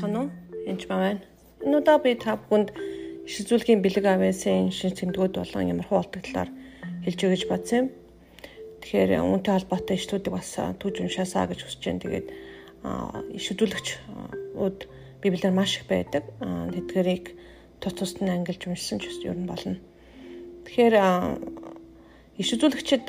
Уу? 0.00 0.30
Энд 0.66 0.82
байна. 0.88 1.20
Энэ 1.60 1.76
удаа 1.78 1.98
би 2.00 2.16
та 2.16 2.40
бүхэнд 2.40 2.72
иш 3.28 3.34
үзүүлгийн 3.44 3.84
бэлэг 3.84 4.06
авьяасын 4.08 4.72
шин 4.72 4.96
тэмдгүүд 4.96 5.36
болон 5.36 5.68
ямар 5.68 5.86
хуу 5.86 6.00
болдог 6.00 6.22
талаар 6.24 6.50
хэлж 7.04 7.20
гэж 7.20 7.42
бодсон 7.50 7.78
юм. 7.78 7.88
Тэгэхээр 8.80 9.20
үүнтэй 9.20 9.52
холбоотой 9.52 9.96
ишлүүдийг 10.00 10.32
бас 10.32 10.56
түүж 10.80 10.94
уншаасаа 11.04 11.44
гэж 11.46 11.60
хүсэж 11.62 11.82
байна. 11.84 12.02
Тэгээд 12.02 12.26
иш 13.36 13.46
үзүүлэгч 13.52 13.88
ууд 14.56 14.78
библиэр 15.20 15.52
маш 15.52 15.76
их 15.76 15.86
байдаг. 15.86 16.24
Тэдгэрийг 16.40 17.36
тус 17.84 17.94
тусд 17.94 18.18
нь 18.24 18.32
ангилж 18.32 18.64
уншсан 18.64 18.98
ч 18.98 19.12
ер 19.28 19.36
нь 19.36 19.46
болно. 19.46 19.76
Тэгэхээр 20.66 20.94
иш 22.40 22.48
үзүүлэгчд 22.56 23.06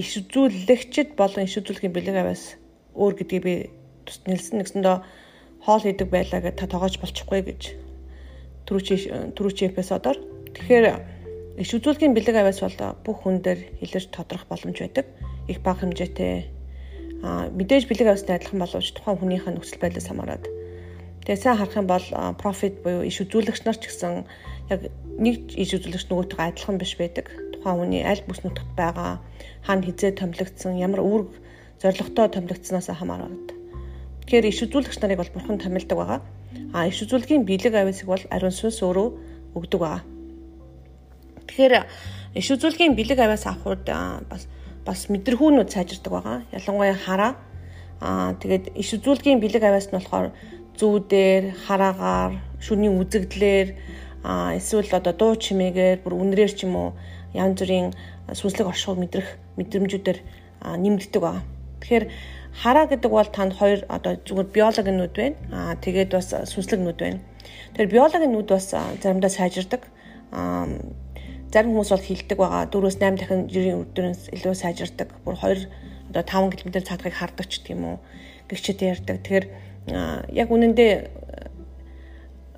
иш 0.00 0.10
үзүүлэгчд 0.16 1.12
болон 1.12 1.44
иш 1.44 1.54
үзүүлгийн 1.60 1.92
бэлэг 1.92 2.16
авьяас 2.16 2.56
өөр 2.96 3.14
гэдгийг 3.20 3.44
би 3.44 3.54
тусд 4.08 4.26
нэлсэн 4.26 4.58
нэгсэндээ 4.58 4.98
хоол 5.64 5.82
хийдэг 5.84 6.08
байлаа 6.08 6.40
гэж 6.40 6.54
та 6.56 6.66
тоогооч 6.66 6.96
болчихгүй 7.00 7.40
гэж 7.44 7.62
түрүүчийн 8.66 9.34
түрүүчийн 9.36 9.72
эпизодоор 9.72 10.18
тэгэхээр 10.56 10.86
иш 11.60 11.70
үзүүлгийн 11.76 12.14
бэлэг 12.16 12.36
авяас 12.40 12.64
бол 12.64 12.78
бүх 13.04 13.18
хүн 13.20 13.44
дээр 13.44 13.60
илэрч 13.84 14.08
тодрох 14.14 14.48
боломж 14.48 14.78
байдаг. 14.80 15.06
Их 15.50 15.60
бага 15.60 15.84
хэмжээтэй 15.84 16.48
а 17.26 17.52
мэдээж 17.52 17.84
бэлэг 17.84 18.08
авьяастай 18.08 18.40
адилхан 18.40 18.64
боловч 18.64 18.88
тухайн 18.96 19.18
хүнийхээ 19.20 19.52
нөхцөл 19.52 19.82
байдлаас 19.82 20.08
хамаарат. 20.08 20.44
Тэгээ 21.28 21.42
сайн 21.42 21.58
харах 21.60 21.76
юм 21.76 21.88
бол 21.90 22.06
профит 22.40 22.80
буюу 22.80 23.04
иш 23.04 23.20
үзүүлэгч 23.20 23.62
нар 23.68 23.76
ч 23.76 23.92
гэсэн 23.92 24.24
яг 24.72 24.80
нэг 25.20 25.52
иш 25.52 25.76
үзүүлэгч 25.76 26.08
нөгөөтэйгээ 26.08 26.48
адилхан 26.48 26.80
биш 26.80 26.96
байдаг. 26.96 27.26
Тухайн 27.52 27.76
хүний 27.76 28.02
аль 28.08 28.24
бүс 28.24 28.40
нутагт 28.40 28.72
байгаа 28.72 29.20
хаана 29.68 29.84
хизээ 29.84 30.16
томилогдсон, 30.16 30.80
ямар 30.80 31.04
үүрэг 31.04 31.30
зоригтой 31.82 32.32
томилогдсноос 32.32 32.88
хамаарат 32.88 33.59
Тэгэхээр 34.26 34.50
иш 34.50 34.58
үзүүлэгч 34.64 34.98
нарыг 35.00 35.18
бол 35.20 35.34
бурхан 35.34 35.58
томилдог 35.58 35.98
байгаа. 35.98 36.20
А 36.72 36.86
иш 36.86 37.02
үзүүлгийн 37.02 37.44
бэлэг 37.46 37.74
ависыг 37.74 38.06
бол 38.06 38.24
ариун 38.30 38.54
сүнс 38.54 38.78
өөрөө 38.82 39.08
өгдөг 39.56 39.80
байгаа. 39.80 40.02
Тэгэхээр 41.48 41.74
иш 42.38 42.46
үзүүлгийн 42.54 42.94
бэлэг 42.94 43.18
авиас 43.18 43.46
авахуд 43.46 43.86
бас 44.30 44.46
бас 44.86 45.00
мэдрхүүнүүд 45.10 45.70
сайжирдаг 45.70 46.12
байгаа. 46.12 46.38
Ялангуяа 46.54 46.94
хараа. 46.94 47.32
Аа 48.00 48.32
тэгээд 48.38 48.78
иш 48.78 48.94
үзүүлгийн 48.96 49.42
бэлэг 49.42 49.62
авиас 49.66 49.90
нь 49.90 49.98
болохоор 49.98 50.30
зүүдээр, 50.78 51.44
хараагаар, 51.66 52.40
шүний 52.62 52.88
үзэгдлэр 52.88 53.68
аа 54.24 54.56
эсвэл 54.56 54.92
одоо 54.96 55.12
дуу 55.12 55.32
чимээгээр 55.36 56.00
бүр 56.04 56.14
үнрээр 56.16 56.52
ч 56.52 56.64
юм 56.64 56.76
уу 56.76 56.88
янз 57.32 57.60
бүрийн 57.60 57.92
сүнслэг 58.32 58.68
оршихуй 58.68 58.96
мэдрэх 59.00 59.28
мэдрэмжүүдээр 59.56 60.18
нэмэгддэг 60.80 61.20
байгаа. 61.20 61.44
Тэгэхээр 61.80 62.04
Хараа 62.54 62.86
гэдэг 62.90 63.10
бол 63.10 63.30
танд 63.30 63.54
хоёр 63.54 63.86
одоо 63.88 64.18
зүгээр 64.18 64.48
биологийн 64.50 64.98
нүд 64.98 65.14
байна. 65.14 65.36
Аа 65.54 65.74
тэгээд 65.78 66.10
бас 66.10 66.34
сүнслэг 66.34 66.80
нүд 66.82 66.98
байна. 66.98 67.20
Тэгэхээр 67.72 67.94
биологийн 67.94 68.32
нүд 68.34 68.48
бас 68.50 68.74
заримдаа 68.74 69.30
сайжирдаг. 69.30 69.86
Аа 70.34 70.66
зарим 71.54 71.72
хүмүүс 71.74 71.90
бол 71.94 72.08
хилдэг 72.10 72.38
байгаа 72.38 72.66
4-8 72.66 73.18
дахин 73.18 73.46
жирийн 73.46 73.82
өдрөөс 73.86 74.34
илүү 74.34 74.54
сайжирдаг. 74.54 75.08
Бүр 75.24 75.38
2 75.38 75.70
одоо 76.10 76.22
5 76.26 76.58
км 76.58 76.82
цаадахыг 76.82 77.14
хардаг 77.14 77.46
ч 77.46 77.62
юм 77.70 77.84
уу. 77.86 77.96
Гэгчэд 78.50 78.82
ярьдаг. 78.82 79.22
Тэгэхээр 79.22 79.46
яг 80.34 80.48
үнэндээ 80.50 80.92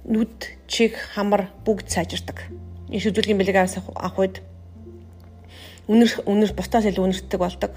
нүд, 0.09 0.35
чих, 0.67 0.97
хамар 1.15 1.53
бүгд 1.65 1.89
сайжирдаг. 1.93 2.49
Иш 2.89 3.07
үзүүлгийн 3.07 3.39
бэлэг 3.39 3.61
авах 3.61 4.19
үед 4.19 4.41
үнэр 5.87 6.27
үнэр 6.27 6.53
бусдаас 6.57 6.89
илүү 6.89 7.05
үнэртдэг 7.07 7.41
болдог 7.41 7.73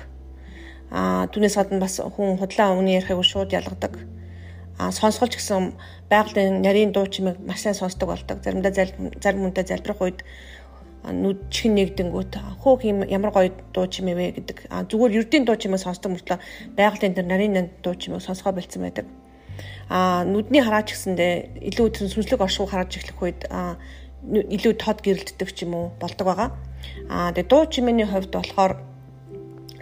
а 0.92 1.28
түүнээс 1.32 1.56
гадна 1.58 1.80
бас 1.80 1.98
хүн 2.00 2.38
худлаа 2.38 2.78
үний 2.78 2.98
ярихыг 3.00 3.24
шууд 3.24 3.52
ялгадаг. 3.54 3.98
А 4.78 4.92
сонсголч 4.92 5.40
гэсэн 5.40 5.74
байгалийн 6.10 6.62
нарийн 6.62 6.92
дуу 6.92 7.08
чимээг 7.08 7.40
маш 7.40 7.64
сайн 7.64 7.76
сонсдог 7.76 8.10
болдог. 8.10 8.44
Заримдаа 8.44 8.72
зарим 8.72 9.42
хүнтэй 9.42 9.66
залбирах 9.66 10.02
үед 10.02 10.20
нүд 11.06 11.50
чихэн 11.54 11.76
нэгдэнгүүт 11.78 12.34
хөөх 12.62 12.82
юм 12.84 13.06
ямар 13.06 13.32
гоё 13.32 13.50
дуу 13.74 13.88
чимээ 13.88 14.16
вэ 14.16 14.26
гэдэг. 14.42 14.58
А 14.70 14.84
зүгээр 14.84 15.22
ердийн 15.22 15.46
дуу 15.46 15.56
чимээ 15.56 15.80
сонсдог 15.80 16.12
мөртлөө 16.12 16.40
байгалийн 16.76 17.14
тэр 17.14 17.26
нарийн 17.30 17.70
дуу 17.80 17.96
чимээг 17.96 18.26
сонсгоо 18.26 18.52
болцсон 18.52 18.82
байдаг. 18.84 19.06
А 19.90 20.26
нүдний 20.26 20.66
хараач 20.66 20.92
гэсэндээ 20.92 21.62
илүү 21.72 22.10
сүнслэг 22.10 22.42
оршуу 22.42 22.66
хараад 22.66 22.90
эхлэх 22.90 23.22
үед 23.22 23.42
илүү 24.26 24.74
тод 24.82 25.06
гэрэлтдэг 25.06 25.50
ч 25.54 25.70
юм 25.70 25.78
уу 25.78 25.86
болдог 26.02 26.26
байгаа. 26.26 26.50
А 27.10 27.30
тэгээ 27.32 27.50
дуу 27.50 27.64
чимээний 27.70 28.10
хувьд 28.10 28.34
болохоор 28.34 28.82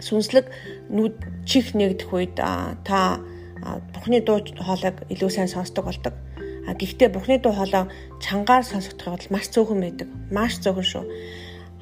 сүнслэг 0.00 0.50
нүд 0.90 1.14
чих 1.46 1.74
нэгдэх 1.74 2.10
үед 2.10 2.36
та 2.38 3.20
Бурхны 3.94 4.20
дуу 4.20 4.44
хоолойг 4.60 5.08
илүү 5.08 5.30
сайн 5.30 5.48
сонсдог 5.48 5.88
болдог. 5.88 6.12
А 6.68 6.74
гэхдээ 6.76 7.08
Бурхны 7.08 7.38
дуу 7.40 7.52
хоолой 7.52 7.88
чангаар 8.20 8.64
сонсогдох 8.64 9.16
бол 9.16 9.32
маш 9.32 9.48
цөөхөн 9.48 9.80
байдаг. 9.80 10.08
Маш 10.28 10.60
цөөхөн 10.60 10.84
шүү. 10.84 11.04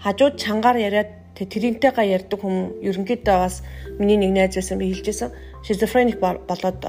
Хажууд 0.05 0.39
чангаар 0.39 0.79
яриад 0.79 1.11
тэрнтэйгээ 1.35 2.15
ярьдаг 2.15 2.39
хүн 2.39 2.79
ерөнхийдөө 2.87 3.37
бас 3.39 3.67
миний 3.99 4.19
нэг 4.21 4.31
найз 4.31 4.55
байсан 4.55 4.79
би 4.79 4.95
хэлжсэн. 4.95 5.35
Шизофреник 5.67 6.23
болоод 6.23 6.81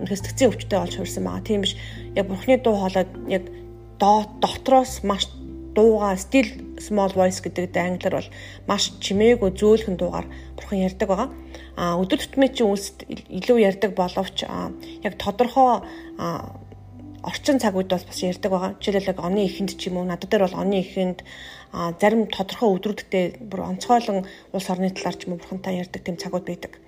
үнэхээр 0.00 0.20
сэтгцийн 0.20 0.50
өвчтөй 0.52 0.78
болж 0.80 0.94
хурсан 0.96 1.24
байгаа. 1.24 1.44
Тийм 1.44 1.60
биш. 1.60 1.76
Яг 2.16 2.28
Бурхны 2.28 2.56
дуу 2.56 2.76
хоолой 2.80 3.04
яг 3.28 3.44
дотроос 4.00 5.04
маш 5.04 5.28
дуугаа 5.76 6.16
still 6.16 6.48
small 6.80 7.12
voice 7.12 7.44
гэдэг 7.44 7.76
англиар 7.76 8.16
бол 8.18 8.30
маш 8.66 8.90
чимээгүй 9.04 9.50
зөөлхөн 9.60 9.96
дуугаар 10.00 10.26
бурхан 10.56 10.84
ярьдаг 10.88 11.08
байгаа. 11.08 11.28
А 11.76 12.00
өдөр 12.00 12.18
тутмын 12.24 12.56
чинь 12.56 12.72
үлсд 12.72 13.04
илүү 13.06 13.58
ярьдаг 13.68 13.92
боловч 13.92 14.48
яг 14.48 15.14
тодорхой 15.20 15.84
орчин 17.26 17.58
цаг 17.60 17.76
үед 17.76 17.92
бол 17.92 18.08
бас 18.08 18.20
ярьдаг 18.24 18.50
байгаа. 18.50 18.72
Жишээлбэл 18.80 19.12
яг 19.12 19.20
оны 19.20 19.44
эхэнд 19.44 19.76
ч 19.76 19.92
юм 19.92 20.00
уу 20.00 20.08
надад 20.08 20.30
дээр 20.30 20.48
бол 20.48 20.60
оны 20.64 20.80
эхэнд 20.80 21.20
зарим 22.00 22.26
тодорхой 22.32 22.72
өдрүүдтэй 22.72 23.24
бүр 23.44 23.68
онцгойлон 23.76 24.24
улс 24.56 24.68
орны 24.72 24.90
талаар 24.96 25.16
ч 25.18 25.28
юм 25.28 25.36
уу 25.36 25.40
бурхантай 25.42 25.76
ярьдаг 25.82 26.00
тийм 26.00 26.16
цагууд 26.16 26.46
байдаг. 26.48 26.80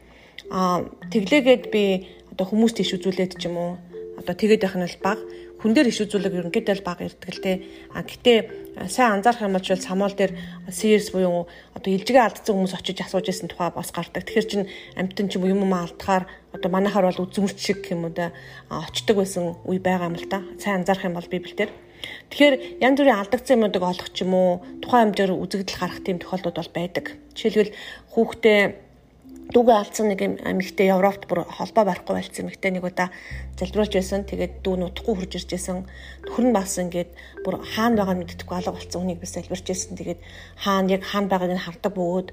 А 0.50 0.86
тэглээгээд 1.12 1.64
би 1.74 2.08
одоо 2.32 2.46
хүмүүст 2.48 2.80
иш 2.80 2.96
үзүүлээд 2.96 3.36
ч 3.36 3.50
юм 3.50 3.56
уу 3.58 3.70
одоо 4.16 4.34
тэгээд 4.34 4.62
байх 4.62 4.76
нь 4.78 4.86
бол 4.86 4.98
баг 5.02 5.18
хүн 5.58 5.74
дээр 5.74 5.90
иш 5.90 5.98
үзүүлэг 6.06 6.38
ерөнхийдөө 6.38 6.86
бага 6.86 7.06
ирдэг 7.06 7.30
л 7.34 7.42
те. 7.42 7.52
А 7.90 8.06
гэтээ 8.06 8.86
сайн 8.86 9.18
анзаарах 9.18 9.42
юм 9.42 9.58
бол 9.58 9.66
самуул 9.66 10.14
дээр 10.14 10.32
CS 10.70 11.10
буюу 11.10 11.50
одоо 11.74 11.90
илжигээ 11.90 12.22
алдсан 12.22 12.54
хүмүүс 12.54 12.78
очиж 12.78 13.02
асууж 13.02 13.26
исэн 13.26 13.50
тухай 13.50 13.74
бас 13.74 13.90
гардаг. 13.90 14.22
Тэгэхээр 14.22 14.46
чин 14.46 14.62
амтэн 14.94 15.26
ч 15.26 15.36
юм 15.36 15.50
юм 15.50 15.74
алдахаар 15.74 16.30
одоо 16.54 16.70
манайхаар 16.70 17.10
бол 17.10 17.26
үзмэрч 17.26 17.58
шиг 17.58 17.90
юм 17.90 18.06
уу 18.06 18.14
да 18.14 18.30
очдөг 18.70 19.18
байсан 19.18 19.58
үе 19.66 19.82
байгаа 19.82 20.14
юм 20.14 20.16
л 20.16 20.30
та. 20.30 20.46
Сайн 20.62 20.86
анзаарах 20.86 21.10
юм 21.10 21.18
бол 21.18 21.26
библиэлд 21.26 21.74
Тэгэхээр 22.30 22.54
янз 22.78 22.96
бүрийн 22.98 23.18
алдагдсан 23.18 23.56
юмнуудыг 23.58 23.82
олох 23.82 24.08
ч 24.14 24.22
юм 24.22 24.32
уу 24.34 24.62
тухайн 24.82 25.10
хэмжээр 25.10 25.32
үзэгдэл 25.34 25.80
гарах 25.82 26.00
тийм 26.06 26.18
тохиолдол 26.22 26.54
бол 26.54 26.72
байдаг. 26.76 27.04
Жишээлбэл 27.34 27.74
хүүхдээ 28.14 28.60
дүүгээ 29.48 29.76
алдсан 29.80 30.12
нэг 30.12 30.20
эмэгтэй 30.44 30.92
Европт 30.92 31.24
бүр 31.24 31.48
холбоо 31.48 31.88
барихгүй 31.88 32.20
байлцсан 32.20 32.44
эмэгтэй 32.44 32.68
нэг 32.68 32.84
удаа 32.84 33.08
залбиулж 33.56 33.96
байсан. 33.96 34.28
Тэгээд 34.28 34.60
дүү 34.60 34.76
нутахгүй 34.76 35.14
хурж 35.16 35.40
ирж 35.40 35.48
байсан. 35.48 35.88
Нөхөр 36.28 36.44
нь 36.44 36.52
бас 36.52 36.76
ингээд 36.76 37.10
бүр 37.48 37.56
хаана 37.64 37.96
байгааг 37.96 38.20
мэддэхгүй 38.28 38.56
алга 38.60 38.76
болсон 38.76 39.08
хүнийг 39.08 39.24
бас 39.24 39.32
залбирч 39.32 39.64
байсан. 39.64 39.96
Тэгээд 39.96 40.20
хаана 40.60 40.92
яг 40.92 41.02
хаана 41.08 41.32
байгааг 41.32 41.52
нь 41.56 41.64
хардаг 41.64 41.92
бөгөөд 41.96 42.28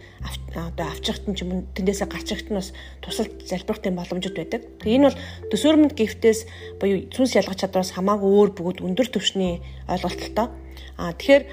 одоо 0.59 0.85
авчихт 0.91 1.23
нь 1.31 1.35
ч 1.39 1.47
юм 1.47 1.63
тэндээсээ 1.71 2.11
гарчихт 2.11 2.51
нь 2.51 2.59
бас 2.59 2.75
тусалж 2.99 3.31
залбирах 3.47 3.79
тийм 3.79 3.95
боломжууд 3.95 4.35
байдаг. 4.35 4.61
Тэгээд 4.83 4.95
энэ 4.99 5.07
бол 5.07 5.19
төсөөрмөнд 5.55 5.95
гифтээс 5.95 6.39
буюу 6.83 7.07
сүнс 7.15 7.39
ялгах 7.39 7.55
чадвараас 7.55 7.95
хамаагүй 7.95 8.27
өөр 8.27 8.51
бөгөөд 8.59 8.83
өндөр 8.83 9.07
түвшний 9.07 9.63
ойлголттой. 9.87 10.51
А 10.99 11.11
тэгэхээр 11.15 11.43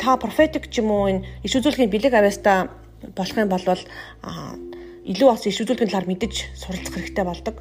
та 0.00 0.16
профетик 0.16 0.72
ч 0.72 0.80
юм 0.80 0.88
уу 0.88 1.08
энэ 1.12 1.24
иш 1.44 1.52
үзүүлгийн 1.52 1.92
бэлэг 1.92 2.16
авяастаа 2.16 2.83
болох 3.12 3.36
юм 3.36 3.48
бол 3.52 3.66
илүү 5.04 5.28
бас 5.28 5.44
иш 5.44 5.60
үзүүлэхин 5.60 5.92
талаар 5.92 6.08
мэдэж 6.08 6.34
суралцах 6.56 6.96
хэрэгтэй 6.96 7.24
болдог. 7.28 7.56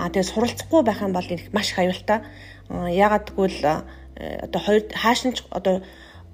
А 0.00 0.08
тэгээ 0.08 0.32
суралцахгүй 0.32 0.82
байх 0.82 1.04
юм 1.04 1.12
бол 1.12 1.28
их 1.28 1.52
маш 1.52 1.76
их 1.76 1.78
аюултай. 1.84 2.24
Ягаад 2.72 3.36
гэвэл 3.36 3.84
одоо 4.16 4.60
хоёр 4.64 4.82
хааш 4.96 5.20
нь 5.28 5.36
одоо 5.52 5.84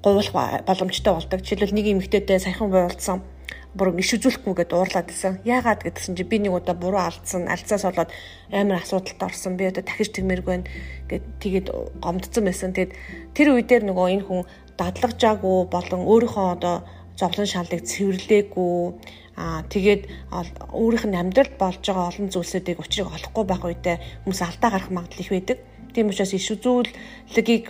говуулах 0.06 0.62
боломжтой 0.62 1.12
болдог. 1.14 1.42
Жишээлбэл 1.42 1.74
нэг 1.74 1.86
эмэгтэйтэй 1.90 2.38
саяхан 2.38 2.70
буулсан 2.70 3.26
бүр 3.74 3.96
иш 3.96 4.12
үзүүлэхгүй 4.20 4.54
гэдээ 4.54 4.78
уурлаад 4.78 5.08
исэн. 5.08 5.40
Яагаад 5.48 5.80
гэдгсэн 5.80 6.12
чи 6.12 6.24
би 6.28 6.36
нэг 6.44 6.52
удаа 6.52 6.76
буруу 6.76 7.00
алдсан, 7.00 7.48
алдсаас 7.48 7.88
болоод 7.88 8.12
амар 8.52 8.84
асуудалд 8.84 9.22
орсон. 9.24 9.56
Би 9.56 9.64
одоо 9.64 9.80
дахиж 9.80 10.12
тэгмэрг 10.12 10.44
байна 10.44 10.68
гэд 11.08 11.24
тэгээд 11.40 11.66
гомдсон 12.04 12.44
байсан. 12.44 12.76
Тэгээд 12.76 12.92
тэр 13.32 13.56
үе 13.56 13.64
дээр 13.64 13.88
нөгөө 13.88 14.06
энэ 14.12 14.26
хүн 14.28 14.44
дадлагжаагүй 14.76 15.72
болон 15.72 16.00
өөрийнхөө 16.04 16.46
одоо 16.60 16.84
зовлон 17.18 17.48
шаалыг 17.48 17.82
цэвэрлээгүй 17.84 18.76
аа 19.36 19.64
тэгээд 19.72 20.02
өөрийнх 20.76 21.06
нь 21.08 21.20
амьдралд 21.20 21.54
болж 21.56 21.80
байгаа 21.80 22.10
олон 22.12 22.28
зүйлсүүдийг 22.28 22.78
учрыг 22.80 23.08
олохгүй 23.08 23.44
байх 23.48 23.62
үедээ 23.64 23.96
хүмүүс 24.28 24.40
алдаа 24.44 24.70
гарах 24.72 24.90
магадлал 24.92 25.24
их 25.24 25.32
байдаг. 25.32 25.58
Тийм 25.92 26.08
учраас 26.12 26.32
иш 26.36 26.48
үзүүлэлгийг 26.52 27.64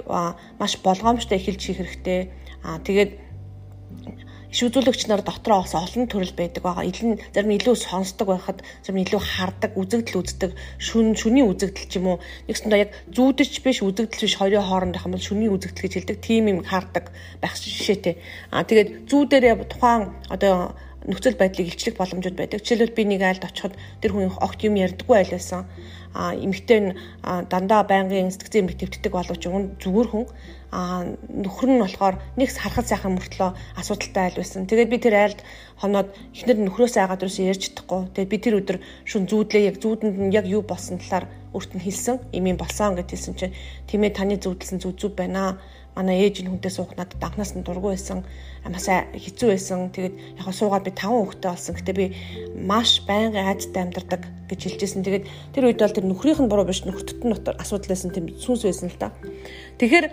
маш 0.58 0.72
болгоомжтой 0.82 1.38
эхэлж 1.38 1.62
хийх 1.62 1.78
хэрэгтэй. 1.78 2.20
Аа 2.66 2.78
тэгээд 2.82 3.10
иш 4.52 4.60
үзүүлэгч 4.68 5.08
нар 5.08 5.24
дотроо 5.24 5.64
бас 5.64 5.72
олон 5.72 6.04
төрөл 6.12 6.36
байдаг 6.36 6.62
байгаа. 6.62 6.84
Илэн 6.84 7.16
зарим 7.32 7.56
илүү 7.56 7.76
сонсдог 7.80 8.28
байхад 8.28 8.60
зарим 8.84 9.00
илүү 9.00 9.20
хардаг, 9.24 9.72
үзэгдэл 9.80 10.20
үздэг, 10.20 10.52
шүн 10.76 11.16
шүний 11.16 11.40
үзэгдэл 11.40 11.88
ч 11.88 11.96
юм 11.96 12.06
уу. 12.12 12.18
Нэгсэндээ 12.52 12.82
яг 12.84 12.90
зүүдэж 13.16 13.52
биш 13.64 13.80
үзэгдэл 13.80 14.28
биш 14.28 14.36
хоёрын 14.36 14.68
хооронд 14.68 14.92
байх 14.92 15.08
юм 15.08 15.16
бол 15.16 15.24
шүний 15.24 15.48
үзэгдэл 15.48 15.84
гэж 15.88 15.92
хэлдэг. 15.96 16.18
Тим 16.20 16.44
юм 16.52 16.60
хардаг 16.60 17.08
байх 17.40 17.56
жишээтэй. 17.56 18.20
Аа 18.52 18.68
тэгээд 18.68 19.08
зүүдэрээ 19.08 19.54
тухайн 19.72 20.12
одоо 20.28 20.76
нөхцөл 21.08 21.40
байдлыг 21.40 21.72
илчлэх 21.72 21.96
боломжууд 21.96 22.36
байдаг. 22.36 22.62
Жишээлбэл 22.62 22.94
би 22.94 23.04
нэг 23.08 23.22
айлд 23.24 23.48
очиход 23.48 23.74
тэр 24.04 24.12
хүн 24.14 24.36
огт 24.38 24.60
юм 24.62 24.78
ярьдаггүй 24.78 25.16
айл 25.18 25.34
байсан. 25.34 25.66
А 26.14 26.36
эмэгтэй 26.36 26.80
нь 26.80 26.94
дандаа 27.50 27.82
байнгын 27.82 28.30
сэтгцэн 28.30 28.68
эмэг 28.68 28.78
твтдэг 28.78 29.12
боловч 29.16 29.42
зүгээр 29.42 30.08
хүн 30.12 30.24
нөхөр 30.72 31.68
нь 31.68 31.84
болохоор 31.84 32.16
нэг 32.40 32.48
харахад 32.48 32.88
сайхан 32.88 33.12
мөртлөө 33.20 33.50
асуудалтай 33.76 34.32
айл 34.32 34.40
байсан. 34.40 34.64
Тэгээд 34.64 34.88
би 34.88 34.98
тэр 35.04 35.14
айлд 35.20 35.40
хоноод 35.76 36.08
эхнэр 36.32 36.64
нөхрөөс 36.64 36.96
айгаад 36.96 37.20
өрөөсөө 37.28 37.44
ярьж 37.52 37.62
чадахгүй. 37.68 38.08
Тэгээд 38.16 38.32
би 38.32 38.38
тэр 38.40 38.54
өдөр 38.56 38.78
шүн 39.04 39.28
зүүдлээ 39.28 39.68
яг 39.68 39.76
зүүдэнд 39.84 40.16
нь 40.16 40.32
яг 40.32 40.48
юу 40.48 40.64
болсон 40.64 40.96
талаар 40.96 41.28
өөрт 41.52 41.76
нь 41.76 41.84
хэлсэн. 41.84 42.16
Имийн 42.32 42.56
болсон 42.56 42.96
гэд 42.96 43.12
хэлсэн 43.12 43.34
чинь 43.36 43.54
тиймээ 43.86 44.16
таны 44.16 44.36
зүүдлсэн 44.40 44.80
зүг 44.80 44.96
зүг 44.98 45.12
байна. 45.16 45.60
Манай 45.92 46.24
ээж 46.24 46.40
нь 46.40 46.48
хүнтэй 46.48 46.72
суух 46.72 46.96
надад 46.96 47.20
анхнаас 47.20 47.52
нь 47.52 47.64
дургүй 47.64 47.92
байсан. 47.92 48.24
Амасаа 48.64 49.12
хэцүү 49.12 49.48
байсан. 49.52 49.92
Тэгээд 49.92 50.40
яг 50.40 50.48
суугаад 50.48 50.88
би 50.88 50.92
таван 50.96 51.28
хүүхэдтэй 51.28 51.50
болсон. 51.52 51.76
Гэтээ 51.76 51.96
би 52.00 52.06
маш 52.56 53.04
байнгын 53.04 53.44
айдтай 53.44 53.82
амьдардаг 53.84 54.24
гэж 54.48 54.60
хэлжсэн. 54.72 55.04
Тэгээд 55.04 55.24
тэр 55.52 55.64
үед 55.68 55.84
бол 55.84 55.92
тэр 55.92 56.08
нөхрийнх 56.08 56.40
нь 56.40 56.48
буруу 56.48 56.64
биш 56.64 56.88
нөхөртөд 56.88 57.20
нь 57.20 57.32
дотор 57.36 57.60
асуудал 57.60 57.92
байсан 57.92 58.08
тийм 58.08 58.32
сүнс 58.32 58.64
байсан 58.64 58.88
л 58.88 58.96
та. 58.96 59.12
Тэгэхээр 59.76 60.06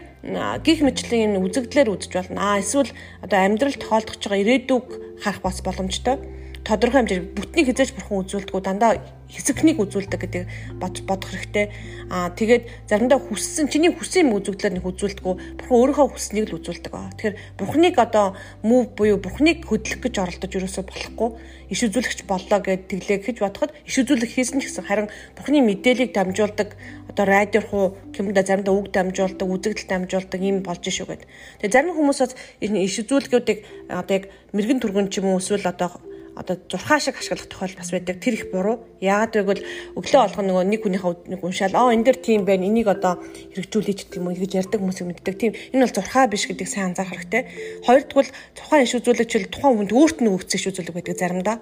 гих 0.68 0.80
мэтлэн 0.84 1.40
энэ 1.40 1.44
үзэгдлэр 1.48 1.96
үзэж 1.96 2.12
болно. 2.12 2.40
Аа 2.44 2.60
эсвэл 2.60 2.92
одоо 3.24 3.40
амьдрал 3.40 3.80
тохиолдож 3.80 4.20
байгаа 4.20 4.44
ирээдүг 4.44 4.86
харах 5.24 5.40
бас 5.40 5.64
боломжтой. 5.64 6.20
Тодорхой 6.68 7.08
хэмжээгээр 7.08 7.36
бүтнийг 7.40 7.68
хизээж 7.72 7.96
бурхан 7.96 8.20
үзүүлдэг 8.28 8.60
дандаа 8.60 9.00
хэсэгнийг 9.30 9.78
үзүүлдэг 9.78 10.20
гэдэг 10.26 10.44
бод 10.82 11.06
бодох 11.06 11.30
хэрэгтэй. 11.30 11.70
Аа 12.10 12.34
тэгээд 12.34 12.90
заримдаа 12.90 13.22
хүссэн 13.22 13.70
чиний 13.70 13.94
хүссэн 13.94 14.26
юм 14.26 14.42
үзүүлэлээр 14.42 14.82
нэг 14.82 14.86
үзүүлдэг. 14.90 15.26
Бурхан 15.62 15.78
өөрийнхөө 15.78 16.08
хүсснийг 16.10 16.50
л 16.50 16.58
үзүүлдэг. 16.58 16.92
Тэгэхээр 16.92 17.36
бурханыг 17.62 17.96
одоо 18.02 18.34
мөв 18.66 18.98
буюу 18.98 19.22
бурханыг 19.22 19.70
хөдлөх 19.70 20.02
гэж 20.02 20.16
оролдож 20.18 20.50
ерөөсөө 20.50 20.84
болохгүй. 20.90 21.30
Иш 21.70 21.80
үзүүлэгч 21.86 22.26
боллоо 22.26 22.60
гэд 22.66 22.90
тэглээ 22.90 23.20
гэж 23.30 23.38
бодоход 23.46 23.72
иш 23.86 23.96
үзүүлэх 24.02 24.34
хийсэн 24.34 24.58
ч 24.58 24.74
гэсэн 24.74 24.90
харин 24.90 25.14
бурханы 25.38 25.62
мэдээллийг 25.62 26.10
дамжуулдаг 26.18 26.74
одоо 27.14 27.26
радиор 27.30 27.66
хуу 27.70 27.86
кэмдэ 28.10 28.42
заримдаа 28.42 28.74
үг 28.74 28.90
дамжуулдаг, 28.90 29.46
үзэгдэл 29.46 29.86
дамжуулдаг 29.86 30.42
юм 30.42 30.66
болж 30.66 30.82
шүү 30.82 31.06
гэд. 31.06 31.30
Тэгээ 31.62 31.74
зарим 31.74 31.94
хүмүүс 31.94 32.20
бас 32.26 32.34
иш 32.62 32.96
үзүүлгүүдийг 33.06 33.60
одоо 33.94 34.16
яг 34.18 34.26
мэрэгэн 34.58 34.82
түргэн 34.82 35.08
ч 35.14 35.22
юм 35.22 35.34
уу 35.34 35.38
эсвэл 35.38 35.70
одоо 35.70 36.02
одоо 36.40 36.56
зурхаа 36.72 37.00
шиг 37.04 37.20
ашиглах 37.20 37.52
тохиол 37.52 37.76
бас 37.76 37.92
байдаг. 37.92 38.24
Тэр 38.24 38.34
их 38.40 38.52
буруу. 38.52 38.80
Яагаад 39.04 39.36
гэвэл 39.36 39.64
өглөө 40.00 40.22
олгох 40.24 40.46
нөгөө 40.48 40.66
нэг 40.72 40.82
хүнийхээ 40.88 41.14
нэг 41.36 41.44
уншаал 41.44 41.76
аа 41.76 41.92
энэ 41.92 42.08
дэр 42.08 42.18
тийм 42.24 42.48
байна. 42.48 42.64
Энийг 42.64 42.88
одоо 42.88 43.20
хэрэгжүүлээч 43.52 44.00
гэдэг 44.08 44.20
юм 44.24 44.32
уу 44.32 44.40
гэж 44.40 44.52
ярьдаг 44.56 44.80
хүмүүс 44.80 45.04
мэддэг. 45.04 45.36
Тийм 45.36 45.52
энэ 45.76 45.84
бол 45.84 45.98
зурхаа 46.00 46.32
биш 46.32 46.48
гэдэг 46.48 46.68
сайн 46.72 46.96
анзаарах 46.96 47.28
хэрэгтэй. 47.28 47.44
Хоёрдугаар 47.84 48.28
тухайн 48.56 48.84
иш 48.88 48.94
үзүүлэгч 48.96 49.32
л 49.36 49.52
тухайн 49.52 49.76
хүнд 49.84 49.92
өөрт 49.92 50.18
нь 50.24 50.32
өгсөн 50.32 50.56
иш 50.56 50.66
үзүүлэг 50.72 50.96
байдаг 50.96 51.18
заримдаа. 51.20 51.58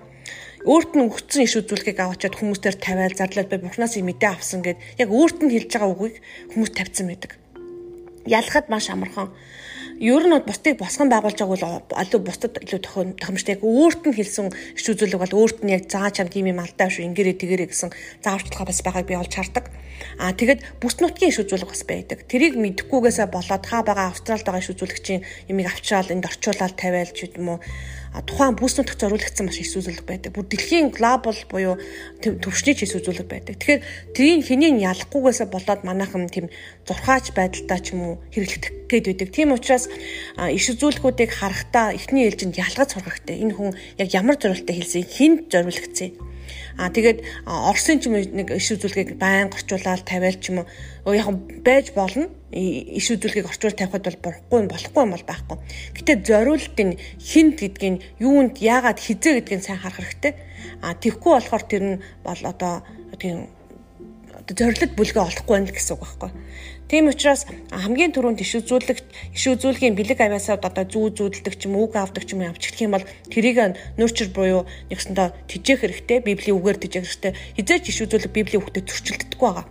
Өөрт 0.61 0.91
нь 0.93 1.05
өгсөн 1.09 1.41
иш 1.41 1.53
үзүүлгийг 1.57 1.97
аваачаад 1.97 2.37
хүмүүстээр 2.37 2.77
тавиал 2.77 3.17
зарлал 3.17 3.49
бай 3.49 3.57
бурхнаас 3.57 3.97
юм 3.97 4.13
мэдээ 4.13 4.29
авсан 4.29 4.61
гэд 4.61 4.77
яг 5.01 5.09
өөрт 5.09 5.41
нь 5.41 5.53
хэлж 5.57 5.71
байгаа 5.73 5.89
үгийг 5.89 6.17
хүмүүс 6.53 6.71
тавьсан 6.77 7.05
байдаг. 7.09 7.31
Ялахад 8.29 8.69
маш 8.69 8.91
амархан 8.93 9.33
ер 9.99 10.23
нь 10.29 10.45
бусдыг 10.45 10.77
босгон 10.77 11.09
байгуулж 11.09 11.37
байгаа 11.41 11.81
бол 11.81 11.97
алуу 11.97 12.21
бусдад 12.21 12.61
илүү 12.61 12.79
тохиомжтой 13.17 13.57
яг 13.57 13.63
өөрт 13.65 14.03
нь 14.05 14.17
хэлсэн 14.17 14.47
иш 14.77 14.85
үзүүлэг 14.85 15.21
бол 15.21 15.37
өөрт 15.41 15.65
нь 15.65 15.73
яг 15.73 15.89
заа 15.89 16.13
чам 16.13 16.29
тийм 16.29 16.53
юм 16.53 16.61
алдаа 16.61 16.89
шүү 16.89 17.09
ингэрээ 17.09 17.41
тэгэрээ 17.41 17.67
гэсэн 17.73 17.89
зааварчилгаа 18.21 18.69
бас 18.69 18.81
байгааг 18.85 19.07
би 19.09 19.17
олж 19.17 19.33
хардаг. 19.33 19.65
Аа 20.21 20.33
тэгэд 20.37 20.61
бүс 20.77 21.01
нутгийн 21.01 21.33
иш 21.33 21.41
үзүүлэг 21.41 21.69
бас 21.73 21.83
байдаг. 21.89 22.19
Тэрийг 22.29 22.53
мэдэхгүйгээсээ 22.61 23.27
болоод 23.33 23.63
та 23.65 23.81
байгаа 23.81 24.13
Австралид 24.13 24.45
байгаа 24.45 24.61
иш 24.61 24.69
үзүүлэгчийн 24.69 25.25
юмыг 25.49 25.67
авчраал 25.73 26.13
энд 26.13 26.29
орчуулаад 26.29 26.77
тавиал 26.77 27.11
ч 27.17 27.25
юм 27.33 27.57
уу 27.57 27.59
тухайн 28.27 28.55
бүс 28.55 28.77
нутагт 28.77 29.01
зориулагдсан 29.01 29.47
маш 29.47 29.59
их 29.59 29.71
зүйлсүүлэг 29.71 30.05
байдаг. 30.07 30.31
Бүр 30.35 30.45
дэлхийн 30.47 30.91
глобал 30.91 31.37
буюу 31.49 31.75
төвшний 32.21 32.75
ч 32.75 32.87
зүйлсүүлэг 32.87 33.27
байдаг. 33.27 33.55
Тэгэхээр 33.59 33.81
тэрийг 34.15 34.41
хэнийг 34.47 34.75
ялахгүйгээсээ 34.83 35.47
болоод 35.47 35.81
манайхан 35.87 36.27
тийм 36.27 36.47
зурхаач 36.87 37.31
байдалтай 37.35 37.79
ч 37.81 37.95
юм 37.95 38.01
уу 38.03 38.15
хэрэглэх 38.33 38.87
гээд 38.91 39.05
байдаг. 39.07 39.29
Тийм 39.31 39.53
учраас 39.55 39.85
иш 40.37 40.65
үзүүлгүүдийг 40.73 41.31
харахтаа 41.31 41.95
эхний 41.95 42.27
ээлжинд 42.27 42.57
ялгаж 42.57 42.95
сурах 42.95 43.19
хэрэгтэй. 43.21 43.37
Энэ 43.43 43.55
хүн 43.55 43.71
яг 44.01 44.09
ямар 44.11 44.35
зорилттой 44.35 44.75
хэлсэн, 44.75 45.05
хүнд 45.07 45.51
зориулагдсан 45.51 46.26
Аа 46.77 46.89
тэгээд 46.93 47.23
Оросын 47.45 47.99
ч 47.99 48.07
юм 48.07 48.15
нэг 48.17 48.53
иш 48.53 48.71
үзүүлгийг 48.75 49.19
байн 49.19 49.49
орчуулаад 49.51 50.05
тавиал 50.07 50.37
ч 50.39 50.53
юм 50.53 50.63
уу 50.63 51.13
яг 51.13 51.27
байж 51.65 51.91
болно. 51.91 52.29
Иш 52.51 53.07
үзүүлгийг 53.11 53.49
орчуул 53.49 53.75
тавихад 53.75 54.05
бол 54.05 54.21
болохгүй 54.23 54.59
болохгүй 54.71 55.01
юм 55.03 55.13
бол 55.15 55.25
байхгүй. 55.27 55.57
Гэтэ 55.97 56.13
зориулт 56.27 56.77
нь 56.79 56.99
хинт 57.19 57.59
гэдгийг 57.59 58.03
юунд 58.21 58.61
яагаад 58.61 58.99
хизээ 59.01 59.43
гэдгийг 59.43 59.61
сайн 59.65 59.81
харах 59.81 59.99
хэрэгтэй. 59.99 60.33
Аа 60.85 60.93
тэгхгүй 60.95 61.31
болохоор 61.35 61.63
тэр 61.67 61.83
нь 61.83 62.01
бол 62.23 62.41
одоо 62.45 62.85
тийм 63.19 63.49
зорилт 64.45 64.93
бүлгээ 64.93 65.23
олохгүй 65.23 65.53
байна 65.55 65.71
гэсэн 65.73 65.95
үг 65.97 66.03
байхгүй. 66.03 66.31
Тийм 66.87 67.11
учраас 67.11 67.43
хамгийн 67.71 68.15
түрүүнд 68.15 68.39
иш 68.39 68.51
үзүүлэгт 68.63 69.35
иш 69.35 69.43
үзүүлгийн 69.51 69.97
бэлэг 69.97 70.23
авяасаа 70.23 70.55
одоо 70.55 70.87
зүү 70.87 71.19
зүүдэлдэг 71.19 71.55
ч 71.59 71.67
юм 71.67 71.75
үг 71.83 71.99
авдаг 71.99 72.23
ч 72.23 72.31
юм 72.31 72.47
авч 72.47 72.63
гэх 72.71 72.87
юм 72.87 72.95
бол 72.95 73.05
тэрийг 73.27 73.75
нөрчөр 73.99 74.29
буюу 74.31 74.63
нэгсэндээ 74.87 75.51
тижээх 75.51 75.83
хэрэгтэй 75.83 76.19
библийн 76.23 76.55
үгээр 76.55 76.79
тижээх 76.79 77.03
хэрэгтэй 77.03 77.33
хизээч 77.59 77.83
иш 77.91 77.99
үзүүлэг 78.07 78.31
библийн 78.31 78.63
үгтэй 78.63 78.83
зөрчилддөггүй 78.87 79.49
байгаа. 79.51 79.67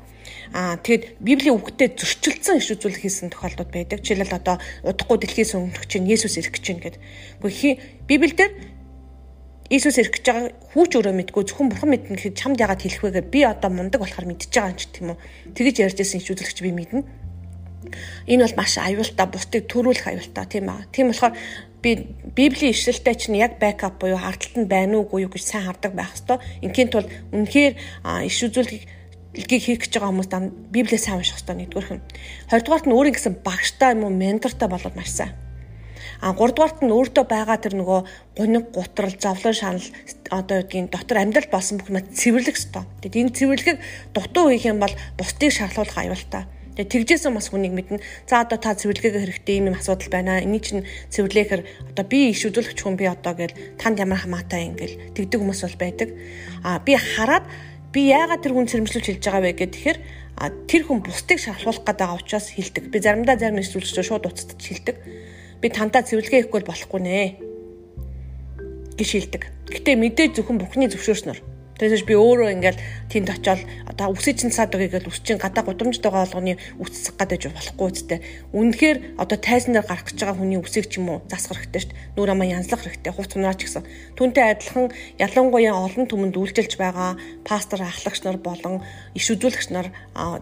Аа 0.52 0.76
тэгэд 0.76 1.02
библийн 1.24 1.56
үгтэй 1.56 1.88
зөрчилдсөн 1.96 2.60
иш 2.60 2.68
үзүүлэг 2.76 3.00
хийсэн 3.00 3.32
тохиолдод 3.32 3.70
байдаг. 3.72 4.04
Жишээлбэл 4.04 4.36
одоо 4.36 4.56
удахгүй 4.84 5.16
дэлхийн 5.24 5.48
сүмгч 5.72 5.88
чинь 5.88 6.06
Есүс 6.06 6.36
ирэх 6.36 6.52
гэж 6.52 6.64
байна 6.68 6.84
гэд. 6.84 6.96
Гэхдээ 7.40 7.74
Библиэлд 8.06 8.75
Иесус 9.66 9.98
ирэх 9.98 10.14
гэж 10.14 10.24
байгаа 10.30 10.54
хүүч 10.78 10.90
өөрөө 10.94 11.14
мэдгүй 11.26 11.42
зөвхөн 11.42 11.70
бурхан 11.74 11.90
мэднэ 11.90 12.14
гэхэд 12.14 12.38
чамд 12.38 12.62
яагаад 12.62 12.86
хэлэх 12.86 13.02
вэ 13.02 13.10
гэхээр 13.18 13.34
би 13.34 13.40
одоо 13.42 13.70
мундаг 13.74 13.98
болохоор 13.98 14.30
мэдчихэж 14.30 14.54
байгаа 14.54 14.70
юм 14.70 14.78
ч 14.78 14.84
тийм 14.94 15.06
үү. 15.10 15.18
Тэгэж 15.58 15.76
ярьж 15.82 15.98
ирсэн 15.98 16.20
их 16.22 16.30
үзүүлэгч 16.30 16.58
би 16.62 16.70
мэднэ. 16.70 17.02
Энэ 18.30 18.42
бол 18.46 18.58
маш 18.62 18.78
аюултай 18.78 19.26
бусдыг 19.26 19.66
төрүүлэх 19.66 20.06
аюултай 20.06 20.46
тийм 20.46 20.70
аа. 20.70 20.86
Тийм 20.94 21.10
болохоор 21.10 21.34
би 21.82 21.90
библийн 22.30 22.70
ишлэлтэй 22.70 23.14
чинь 23.18 23.42
яг 23.42 23.58
бэкап 23.58 23.98
буюу 23.98 24.22
харталт 24.22 24.54
нь 24.54 24.70
байна 24.70 25.02
уугүй 25.02 25.26
юу 25.26 25.34
гэж 25.34 25.42
сайн 25.42 25.66
хардаг 25.66 25.98
байх 25.98 26.14
хэвээр. 26.14 26.62
Инхийн 26.62 26.90
тулд 26.90 27.10
үнэхээр 27.34 27.74
иш 28.22 28.38
үзүүлгийг 28.46 28.86
илгийг 29.34 29.62
хийх 29.66 29.80
гэж 29.82 29.98
байгаа 29.98 30.10
хүмүүс 30.14 30.30
библийг 30.70 31.02
сайн 31.02 31.18
унших 31.18 31.42
хэрэгтэй 31.42 31.56
нэгдүгээрх 31.58 31.92
нь. 31.98 32.06
Хоёрдугаарт 32.50 32.86
нь 32.86 32.94
өөрийн 32.94 33.16
гэсэн 33.18 33.34
багштай 33.42 33.98
юм 33.98 34.06
уу 34.06 34.14
ментортай 34.14 34.70
болоод 34.70 34.94
маш 34.94 35.10
сайн 35.10 35.34
А 36.20 36.32
3 36.32 36.56
дугаарт 36.56 36.80
нь 36.80 36.92
өөртөө 36.92 37.24
байгаа 37.28 37.58
тэр 37.60 37.76
нөгөө 37.76 38.00
гуниг 38.36 38.72
гутрал, 38.72 39.12
зовлон 39.20 39.52
шанал 39.52 39.86
одоо 40.32 40.64
гэдгийг 40.64 40.88
дотор 40.90 41.18
амьдрал 41.20 41.48
болсон 41.52 41.76
бүх 41.76 41.92
мэт 41.92 42.16
цэвэрлэх 42.16 42.56
ёстой. 42.56 42.84
Тэгэд 43.04 43.16
энэ 43.20 43.36
цэвэрлэгийг 43.36 43.78
дутуу 44.16 44.48
хийх 44.48 44.64
юм 44.64 44.80
бол 44.80 44.94
бусдыг 45.20 45.52
шарлуулах 45.52 45.98
аюултай. 46.00 46.48
Тэгээ 46.76 47.08
тэгжсэн 47.08 47.32
бас 47.32 47.48
хүнийг 47.48 47.72
мэднэ. 47.72 48.04
За 48.28 48.44
одоо 48.44 48.60
та 48.60 48.76
цэвэрлэгээ 48.76 49.24
хэрэгтэй 49.24 49.64
юм 49.64 49.72
асуудал 49.72 50.12
байна. 50.12 50.44
Эний 50.44 50.60
чинь 50.60 50.84
цэвэрлэхээр 51.08 51.62
одоо 51.92 52.04
би 52.04 52.32
иш 52.32 52.44
үзүүлэгч 52.44 52.80
хүн 52.84 53.00
би 53.00 53.08
одоо 53.08 53.32
гэл 53.32 53.56
танд 53.80 53.96
ямар 53.96 54.20
хамаатай 54.20 54.68
ингээл 54.68 55.16
тэгдэг 55.16 55.40
хүмүүс 55.40 55.64
бол 55.64 55.80
байдаг. 55.80 56.08
А 56.60 56.76
би 56.84 56.92
хараад 57.00 57.48
би 57.96 58.12
яагаад 58.12 58.44
тэр 58.44 58.52
хүн 58.52 58.68
сэрэмжлүүлж 58.68 59.08
хэлж 59.08 59.24
байгаа 59.24 59.40
вэ 59.40 59.52
гэхээр 59.56 59.98
тэр 60.68 60.82
хүн 60.84 61.00
бусдыг 61.00 61.40
шарлуулах 61.40 61.80
гэдэг 61.80 62.12
учраас 62.12 62.52
хэлдэг. 62.52 62.92
Би 62.92 63.00
заримдаа 63.00 63.40
зарим 63.40 63.56
нэслүүлэгчдөө 63.56 64.04
шууд 64.04 64.28
уцтаж 64.28 64.60
хэлдэг 64.60 64.96
би 65.66 65.74
тантаа 65.74 66.06
цэвэрлэгээ 66.06 66.46
хийхгүй 66.46 66.62
болохгүй 66.62 67.00
нэ 67.02 67.18
гэж 68.94 69.08
хэлдэг. 69.10 69.42
Гэтэ 69.74 69.98
мэдээж 69.98 70.38
зөвхөн 70.38 70.62
бүхний 70.62 70.86
зөвшөөрснөр. 70.86 71.42
Тэгээс 71.76 72.08
би 72.08 72.16
өөрөө 72.16 72.56
ингээл 72.56 72.80
тэнд 73.12 73.28
очиод 73.36 73.60
одоо 73.84 74.16
үсэж 74.16 74.40
чин 74.40 74.52
сад 74.54 74.72
өгье 74.72 74.88
гэж 74.88 75.12
үсчин 75.12 75.36
гадаа 75.36 75.60
гудамж 75.60 76.00
байгаа 76.00 76.24
болгоны 76.24 76.56
үсцэх 76.80 77.20
гадаж 77.20 77.52
болохгүй 77.52 77.86
үстэй. 77.92 78.18
Үнэхээр 78.56 79.20
одоо 79.20 79.36
тайзнаар 79.36 79.84
гарах 79.84 80.08
гэж 80.08 80.16
байгаа 80.16 80.40
хүний 80.40 80.56
үсийг 80.56 80.88
ч 80.88 80.96
юм 80.96 81.12
уу 81.12 81.20
засах 81.28 81.60
хэрэгтэй 81.60 81.84
шүү 81.84 81.92
дээ. 81.92 82.16
Нүр 82.16 82.32
амаа 82.32 82.48
янзлах 82.48 82.80
хэрэгтэй. 82.80 83.12
Хувц 83.12 83.32
мунаач 83.36 83.60
гэсэн. 83.60 83.84
Түүнтэй 84.16 84.44
адилхан 84.56 84.88
ялангуяа 85.20 85.76
олон 85.76 86.04
түмэнд 86.08 86.40
үйлчилж 86.40 86.72
байгаа 86.80 87.20
пастор 87.44 87.84
ахлагч 87.84 88.24
нар 88.24 88.40
болон 88.40 88.80
иш 89.12 89.28
үзүүлэгч 89.36 89.68
нар 89.76 89.92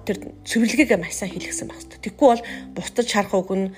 тэр 0.07 0.39
цэвэрлэгээ 0.47 1.03
маш 1.03 1.19
сайн 1.19 1.35
хийлгсэн 1.35 1.67
баг. 1.67 1.83
Тэгэхгүй 1.83 2.29
бол 2.31 2.43
бусдад 2.79 3.11
шарах 3.11 3.35
үг 3.35 3.51
нь 3.59 3.75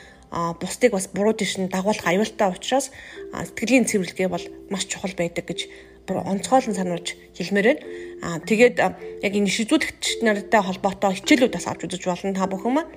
бусдыг 0.60 0.92
бас 0.92 1.08
буруу 1.08 1.34
тийш 1.36 1.56
нь 1.56 1.72
дагуулах 1.72 2.06
аюултай 2.06 2.48
учраас 2.52 2.92
сэтгэлийн 3.32 3.88
цэвэрлэгээ 3.88 4.28
бол 4.28 4.44
маш 4.70 4.84
чухал 4.84 5.14
байдаг 5.16 5.44
гэж 5.48 5.60
онцгойлон 6.14 6.74
сануулж 6.76 7.18
хэлмээр 7.34 7.66
байна. 7.66 7.82
Аа 8.22 8.38
тэгээд 8.38 8.76
яг 8.78 9.32
энэ 9.34 9.50
шизүүлэгч 9.50 10.22
нартай 10.22 10.62
холбоотой 10.62 11.18
хичээлүүд 11.18 11.56
бас 11.56 11.66
авч 11.66 11.90
үзэж 11.90 12.02
болно 12.06 12.36
та 12.36 12.46
бүхэн 12.46 12.74
маань. 12.74 12.92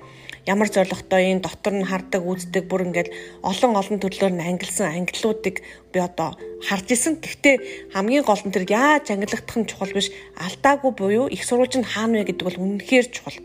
ямар 0.46 0.68
зоригтой 0.72 1.36
энэ 1.36 1.44
дотор 1.44 1.74
нь 1.74 1.84
хардаг, 1.84 2.22
үздэг 2.24 2.64
бүр 2.64 2.88
ингээд 2.88 3.12
олон 3.44 3.76
олон 3.76 3.98
төрлөөр 4.00 4.34
нь 4.34 4.46
ангилсан 4.48 4.88
ангиллуудыг 4.88 5.60
би 5.92 5.98
одоо 6.00 6.38
харж 6.64 6.88
исэн. 6.96 7.20
Гэхдээ 7.20 7.92
хамгийн 7.92 8.24
гол 8.24 8.40
нь 8.40 8.54
тэр 8.54 8.64
яаж 8.64 9.12
ангилагдах 9.12 9.56
нь 9.60 9.68
чухал 9.68 9.92
биш. 9.92 10.08
Алдаагүй 10.40 10.92
буюу 10.96 11.26
их 11.28 11.44
сурвалж 11.44 11.76
нь 11.76 11.84
хаана 11.84 12.24
вэ 12.24 12.32
гэдэг 12.32 12.46
бол 12.46 12.62
үнэхээр 12.62 13.06
чухал. 13.12 13.36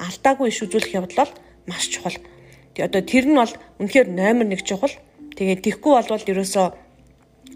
Алдаагүй 0.00 0.48
иш 0.48 0.64
үзүүлэх 0.64 0.96
явдал 0.96 1.28
бол 1.28 1.32
маш 1.68 1.84
чухал. 1.92 2.16
Тэгээ 2.78 2.94
одоо 2.94 3.02
тэр 3.02 3.26
нь 3.26 3.34
бол 3.34 3.54
үнэхээр 3.82 4.06
номер 4.06 4.54
1 4.54 4.62
чухал. 4.62 4.94
Тэгээ 5.34 5.66
тийхгүй 5.66 5.98
болвол 5.98 6.30
ерөөсөө 6.30 6.66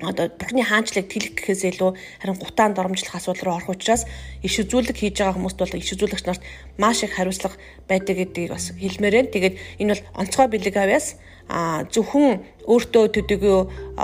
одоо 0.03 0.27
бурхны 0.35 0.67
хаанчлыг 0.67 1.07
тэлэх 1.07 1.39
гэхээс 1.39 1.79
илүү 1.79 1.95
харин 1.95 2.43
гутаанд 2.43 2.83
оромжлох 2.83 3.15
асуудал 3.15 3.55
руу 3.55 3.55
орох 3.63 3.71
учраас 3.71 4.03
иш 4.43 4.59
үзүүлэг 4.67 4.99
хийж 4.99 5.23
байгаа 5.23 5.39
хүмүүст 5.39 5.63
бол 5.63 5.79
иш 5.79 5.95
үзүүлэгч 5.95 6.27
нарт 6.27 6.43
маш 6.75 7.07
их 7.07 7.15
хариуцлага 7.15 7.55
байдаг 7.87 8.19
гэдгийг 8.19 8.51
бас 8.51 8.75
хэлмээр 8.75 9.15
байна. 9.15 9.31
Тэгээд 9.31 9.55
энэ 9.79 9.95
бол 9.95 10.03
онцгой 10.19 10.47
бэлэг 10.51 10.75
авяас 10.75 11.07
а 11.47 11.87
зөвхөн 11.87 12.43
өөртөө 12.67 13.05
төдөгөө 13.15 13.59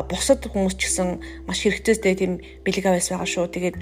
бусад 0.07 0.47
хүмүүс 0.47 0.79
ч 0.79 0.87
гэсэн 0.87 1.19
маш 1.51 1.67
хэрэгцээстэй 1.67 2.15
тийм 2.15 2.39
бэлэг 2.63 2.87
авяас 2.87 3.11
байгаа 3.11 3.27
шүү. 3.27 3.51
Тэгээд 3.51 3.77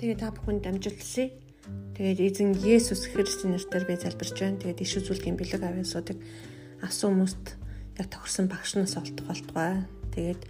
Тэгээд 0.00 0.16
та 0.24 0.32
бүхэнд 0.32 0.64
дамжуулсан. 0.64 1.47
Тэгээд 1.98 2.22
эзэн 2.30 2.54
Есүс 2.62 3.10
Христосийн 3.10 3.58
нэрээр 3.58 3.90
би 3.90 3.98
залбирч 3.98 4.38
байна. 4.38 4.62
Тэгээд 4.62 4.86
иш 4.86 5.02
үзүүлгийн 5.02 5.34
бэлэг 5.34 5.66
авяасуудыг 5.66 6.22
авсан 6.78 7.10
хүмүүст 7.10 7.58
яг 7.98 8.06
тохирсон 8.06 8.46
багш 8.46 8.78
нас 8.78 8.94
олдох 8.94 9.26
болтугай. 9.26 9.82
Тэгээд 10.14 10.42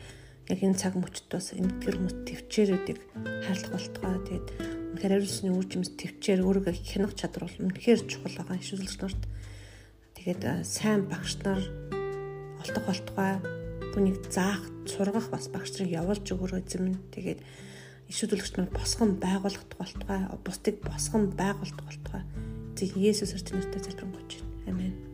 яг 0.52 0.58
энэ 0.60 0.76
цаг 0.76 1.00
мөчд 1.00 1.24
бас 1.32 1.56
энэ 1.56 1.72
тэр 1.80 1.96
хүмүүс 1.96 2.16
төвчээрүүдийг 2.28 3.00
хайрлах 3.48 3.72
болтугай. 3.80 4.16
Тэгээд 4.28 4.46
үнэхээр 4.92 5.16
ариусны 5.16 5.50
үр 5.56 5.64
жимс 5.64 5.88
төвчээр 5.96 6.44
өөрийгөө 6.44 6.74
хянах 6.84 7.16
чадвар 7.16 7.48
бол 7.48 7.64
үнэхээр 7.64 8.00
чухал 8.04 8.36
байгаа 8.44 8.60
иш 8.60 8.68
үзүүлэгч 8.76 9.00
нарт. 9.00 9.22
Тэгээд 10.20 10.42
сайн 10.68 11.08
багш 11.08 11.32
нар 11.48 11.64
олдох 12.60 12.84
болтугай. 12.84 13.40
Түүнийг 13.96 14.20
заах, 14.28 14.68
сургах 14.84 15.32
бас 15.32 15.48
багш 15.48 15.80
нарыг 15.80 15.96
явуулж 15.96 16.28
өгөрөө 16.28 16.60
эзэм. 16.60 17.00
Тэгээд 17.08 17.40
иш 18.08 18.18
үзүүлэгч 18.24 18.56
нар 18.56 18.70
босгон 18.72 19.16
байгуулах 19.20 19.64
болтугай. 19.76 20.24
Бусдыг 20.44 20.80
босгон 20.84 21.30
байгуулах 21.36 21.80
болтугай. 21.84 22.24
Зөв 22.76 22.96
Есүс 22.96 23.36
Христосийн 23.36 23.60
нэрээр 23.60 23.84
залбирanгуйч. 23.84 24.32
Амен. 24.68 25.07